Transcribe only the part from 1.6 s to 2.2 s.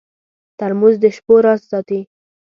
ساتي.